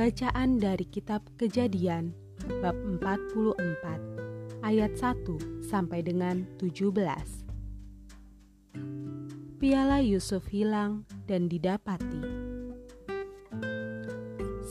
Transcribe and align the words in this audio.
Bacaan 0.00 0.56
dari 0.56 0.88
kitab 0.88 1.20
Kejadian 1.36 2.16
bab 2.64 2.72
44 2.72 4.64
ayat 4.64 4.96
1 4.96 5.60
sampai 5.60 6.00
dengan 6.00 6.48
17. 6.56 6.88
Piala 9.60 10.00
Yusuf 10.00 10.48
hilang 10.48 11.04
dan 11.28 11.52
didapati. 11.52 12.16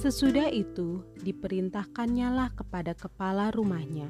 Sesudah 0.02 0.50
itu 0.50 1.06
diperintahkannya 1.22 2.30
lah 2.34 2.50
kepada 2.50 2.98
kepala 2.98 3.54
rumahnya. 3.54 4.10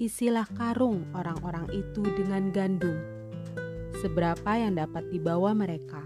Isilah 0.00 0.48
karung 0.56 1.04
orang-orang 1.12 1.68
itu 1.76 2.00
dengan 2.16 2.48
gandum, 2.48 2.96
seberapa 4.00 4.56
yang 4.56 4.80
dapat 4.80 5.04
dibawa 5.12 5.52
mereka 5.52 6.00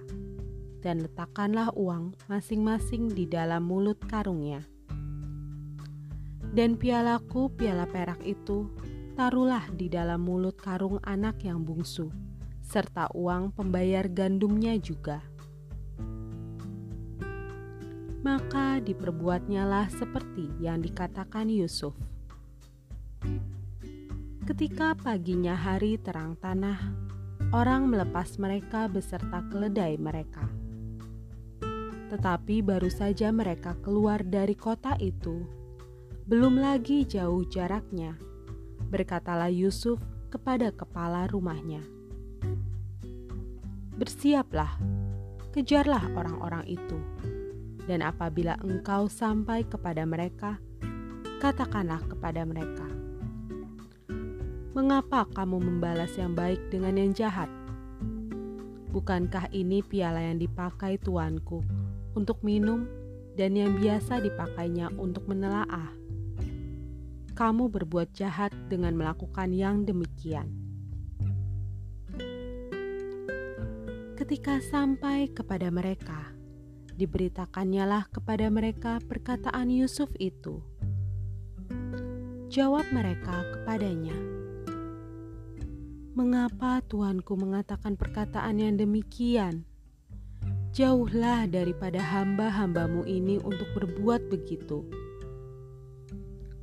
dan 0.80 1.04
letakkanlah 1.04 1.70
uang 1.76 2.16
masing-masing 2.26 3.12
di 3.12 3.28
dalam 3.28 3.68
mulut 3.68 4.00
karungnya. 4.08 4.64
Dan 6.50 6.74
pialaku, 6.74 7.52
piala 7.54 7.86
perak 7.86 8.18
itu, 8.26 8.66
taruhlah 9.14 9.70
di 9.70 9.86
dalam 9.86 10.24
mulut 10.24 10.58
karung 10.58 10.98
anak 11.06 11.46
yang 11.46 11.62
bungsu, 11.62 12.10
serta 12.64 13.12
uang 13.14 13.54
pembayar 13.54 14.10
gandumnya 14.10 14.74
juga. 14.80 15.22
Maka 18.20 18.82
diperbuatnyalah 18.82 19.94
seperti 19.94 20.50
yang 20.60 20.82
dikatakan 20.82 21.48
Yusuf. 21.48 21.94
Ketika 24.44 24.98
paginya 24.98 25.54
hari 25.54 25.94
terang 26.02 26.34
tanah, 26.34 26.80
orang 27.54 27.86
melepas 27.86 28.34
mereka 28.42 28.90
beserta 28.90 29.46
keledai 29.46 29.94
mereka 29.94 30.50
tetapi 32.10 32.58
baru 32.66 32.90
saja 32.90 33.30
mereka 33.30 33.78
keluar 33.86 34.26
dari 34.26 34.58
kota 34.58 34.98
itu. 34.98 35.46
Belum 36.26 36.58
lagi 36.58 37.06
jauh 37.06 37.46
jaraknya, 37.46 38.18
berkatalah 38.90 39.46
Yusuf 39.46 40.02
kepada 40.26 40.74
kepala 40.74 41.30
rumahnya. 41.30 41.86
Bersiaplah, 43.94 44.74
kejarlah 45.54 46.02
orang-orang 46.18 46.66
itu, 46.66 46.98
dan 47.86 48.02
apabila 48.02 48.58
engkau 48.58 49.06
sampai 49.06 49.62
kepada 49.62 50.02
mereka, 50.02 50.58
katakanlah 51.38 52.02
kepada 52.10 52.42
mereka, 52.42 52.86
"Mengapa 54.74 55.30
kamu 55.30 55.62
membalas 55.62 56.14
yang 56.18 56.34
baik 56.34 56.74
dengan 56.74 56.98
yang 56.98 57.12
jahat? 57.14 57.50
Bukankah 58.90 59.50
ini 59.54 59.82
piala 59.82 60.26
yang 60.26 60.38
dipakai 60.42 60.98
tuanku?" 60.98 61.62
Untuk 62.14 62.42
minum 62.42 62.86
dan 63.38 63.54
yang 63.54 63.78
biasa 63.78 64.20
dipakainya 64.20 64.90
untuk 64.98 65.24
menelaah. 65.30 65.94
Kamu 67.32 67.72
berbuat 67.72 68.12
jahat 68.12 68.52
dengan 68.68 68.98
melakukan 68.98 69.54
yang 69.54 69.88
demikian. 69.88 70.50
Ketika 74.20 74.60
sampai 74.60 75.32
kepada 75.32 75.72
mereka, 75.72 76.36
diberitakannya 77.00 78.04
kepada 78.12 78.52
mereka 78.52 79.00
perkataan 79.00 79.72
Yusuf 79.72 80.12
itu. 80.20 80.60
Jawab 82.52 82.84
mereka 82.92 83.40
kepadanya, 83.56 84.12
"Mengapa 86.12 86.84
tuanku 86.84 87.40
mengatakan 87.40 87.96
perkataan 87.96 88.60
yang 88.60 88.76
demikian?" 88.76 89.69
Jauhlah 90.70 91.50
daripada 91.50 91.98
hamba-hambamu 91.98 93.02
ini 93.02 93.42
untuk 93.42 93.66
berbuat 93.74 94.30
begitu. 94.30 94.86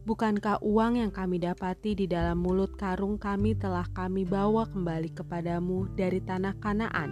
Bukankah 0.08 0.64
uang 0.64 1.04
yang 1.04 1.12
kami 1.12 1.44
dapati 1.44 1.92
di 1.92 2.08
dalam 2.08 2.40
mulut 2.40 2.80
karung 2.80 3.20
kami 3.20 3.60
telah 3.60 3.84
kami 3.92 4.24
bawa 4.24 4.64
kembali 4.72 5.12
kepadamu 5.12 5.92
dari 5.92 6.24
tanah 6.24 6.56
Kanaan? 6.56 7.12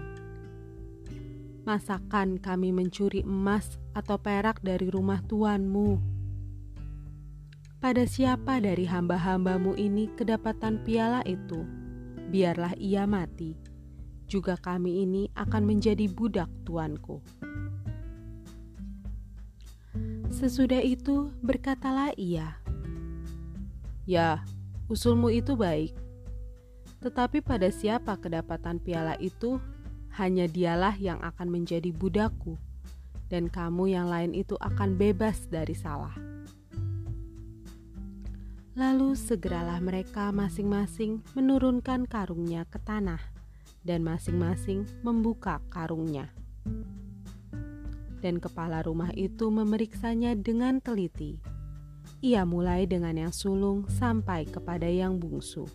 Masakan 1.67 2.39
kami 2.39 2.72
mencuri 2.72 3.28
emas 3.28 3.75
atau 3.91 4.16
perak 4.16 4.63
dari 4.63 4.88
rumah 4.88 5.19
tuanmu? 5.28 6.00
Pada 7.84 8.07
siapa 8.07 8.63
dari 8.63 8.88
hamba-hambamu 8.88 9.75
ini 9.75 10.07
kedapatan 10.16 10.79
piala 10.88 11.28
itu? 11.28 11.59
Biarlah 12.31 12.72
ia 12.79 13.03
mati 13.03 13.75
juga 14.25 14.58
kami 14.58 15.06
ini 15.06 15.30
akan 15.38 15.63
menjadi 15.66 16.09
budak 16.09 16.50
tuanku. 16.66 17.22
Sesudah 20.34 20.84
itu 20.84 21.31
berkatalah 21.40 22.12
ia, 22.19 22.59
"Ya, 24.03 24.44
usulmu 24.91 25.31
itu 25.31 25.56
baik, 25.56 25.96
tetapi 27.00 27.40
pada 27.40 27.72
siapa 27.72 28.19
kedapatan 28.19 28.81
piala 28.84 29.16
itu, 29.24 29.62
hanya 30.19 30.50
dialah 30.50 30.97
yang 31.00 31.24
akan 31.24 31.47
menjadi 31.47 31.94
budakku, 31.96 32.59
dan 33.31 33.47
kamu 33.47 33.96
yang 33.96 34.12
lain 34.12 34.35
itu 34.35 34.59
akan 34.59 35.00
bebas 35.00 35.47
dari 35.47 35.78
salah." 35.78 36.14
Lalu 38.75 39.16
segeralah 39.16 39.80
mereka 39.80 40.35
masing-masing 40.35 41.24
menurunkan 41.31 42.03
karungnya 42.12 42.68
ke 42.68 42.75
tanah 42.84 43.24
dan 43.85 44.01
masing-masing 44.01 44.90
membuka 45.06 45.62
karungnya. 45.69 46.34
Dan 48.19 48.41
kepala 48.41 48.81
rumah 48.81 49.13
itu 49.13 49.53
memeriksanya 49.53 50.34
dengan 50.34 50.81
teliti. 50.81 51.38
Ia 52.25 52.41
mulai 52.41 52.90
dengan 52.90 53.13
yang 53.13 53.29
sulung 53.29 53.85
sampai 53.85 54.50
kepada 54.50 54.90
yang 54.90 55.22
bungsu. 55.22 55.69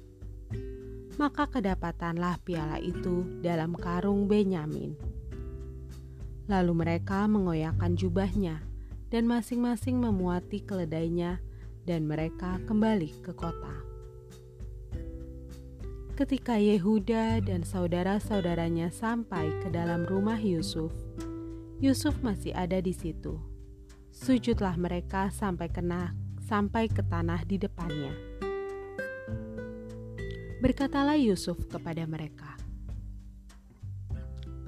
Maka 1.14 1.46
kedapatanlah 1.46 2.42
piala 2.42 2.82
itu 2.82 3.38
dalam 3.38 3.70
karung 3.78 4.26
Benyamin. 4.26 4.98
Lalu 6.50 6.72
mereka 6.74 7.30
mengoyakkan 7.30 7.94
jubahnya 7.94 8.58
dan 9.14 9.30
masing-masing 9.30 10.02
memuati 10.02 10.58
keledainya 10.66 11.38
dan 11.86 12.10
mereka 12.10 12.58
kembali 12.66 13.22
ke 13.22 13.30
kota. 13.30 13.89
Ketika 16.20 16.60
Yehuda 16.60 17.40
dan 17.40 17.64
saudara-saudaranya 17.64 18.92
sampai 18.92 19.56
ke 19.64 19.72
dalam 19.72 20.04
rumah 20.04 20.36
Yusuf, 20.36 20.92
Yusuf 21.80 22.12
masih 22.20 22.52
ada 22.52 22.76
di 22.76 22.92
situ. 22.92 23.40
Sujudlah 24.12 24.76
mereka 24.76 25.32
sampai 25.32 25.72
kena 25.72 26.12
sampai 26.44 26.92
ke 26.92 27.00
tanah 27.00 27.40
di 27.48 27.56
depannya. 27.56 28.12
Berkatalah 30.60 31.16
Yusuf 31.16 31.56
kepada 31.72 32.04
mereka, 32.04 32.52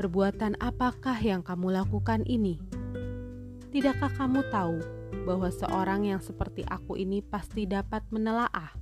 "Perbuatan 0.01 0.57
apakah 0.57 1.21
yang 1.21 1.45
kamu 1.45 1.85
lakukan 1.85 2.25
ini? 2.25 2.57
Tidakkah 3.69 4.09
kamu 4.17 4.41
tahu 4.49 4.81
bahwa 5.29 5.53
seorang 5.53 6.17
yang 6.17 6.25
seperti 6.25 6.65
aku 6.65 6.97
ini 6.97 7.21
pasti 7.21 7.69
dapat 7.69 8.09
menelaah?" 8.09 8.82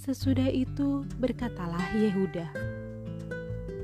Sesudah 0.00 0.48
itu 0.48 1.04
berkatalah 1.20 1.92
Yehuda, 1.92 2.48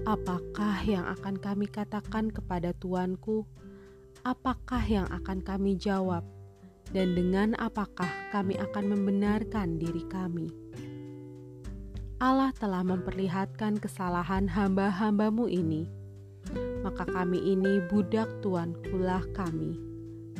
"Apakah 0.08 0.80
yang 0.88 1.04
akan 1.12 1.36
kami 1.36 1.68
katakan 1.68 2.32
kepada 2.32 2.72
tuanku? 2.72 3.44
Apakah 4.24 4.80
yang 4.88 5.04
akan 5.12 5.44
kami 5.44 5.76
jawab? 5.76 6.24
Dan 6.88 7.12
dengan 7.12 7.52
apakah 7.60 8.08
kami 8.32 8.56
akan 8.56 8.96
membenarkan 8.96 9.76
diri 9.76 10.08
kami?" 10.08 10.48
Allah 12.16 12.48
telah 12.56 12.80
memperlihatkan 12.80 13.76
kesalahan 13.76 14.48
hamba-hambamu 14.48 15.52
ini, 15.52 15.84
maka 16.80 17.04
kami 17.04 17.44
ini 17.44 17.84
budak 17.92 18.40
tuankulah 18.40 19.20
kami, 19.36 19.76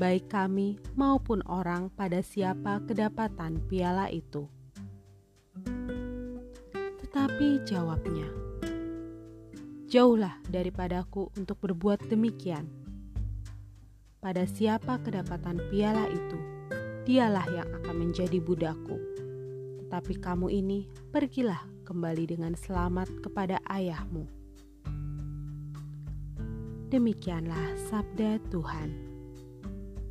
baik 0.00 0.32
kami 0.32 0.81
maupun 0.96 1.44
orang 1.44 1.93
pada 1.93 2.25
siapa 2.25 2.81
kedapatan 2.88 3.61
piala 3.69 4.08
itu. 4.08 4.56
Tetapi 7.36 7.68
jawabnya, 7.68 8.28
Jauhlah 9.92 10.40
daripadaku 10.48 11.28
untuk 11.36 11.60
berbuat 11.60 12.08
demikian. 12.08 12.64
Pada 14.24 14.48
siapa 14.48 14.96
kedapatan 15.04 15.60
piala 15.68 16.08
itu, 16.08 16.38
dialah 17.04 17.44
yang 17.52 17.68
akan 17.76 18.08
menjadi 18.08 18.40
budakku. 18.40 18.96
Tetapi 19.84 20.16
kamu 20.16 20.48
ini 20.48 20.88
pergilah 21.12 21.60
kembali 21.84 22.24
dengan 22.24 22.56
selamat 22.56 23.20
kepada 23.20 23.60
ayahmu. 23.68 24.24
Demikianlah 26.88 27.76
sabda 27.92 28.40
Tuhan. 28.48 28.96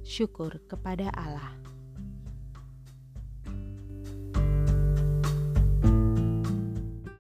Syukur 0.05 0.61
kepada 0.69 1.09
Allah. 1.17 1.64